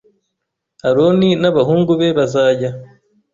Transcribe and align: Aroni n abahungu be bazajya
Aroni 0.87 1.29
n 1.41 1.43
abahungu 1.49 1.91
be 1.99 2.07
bazajya 2.17 2.69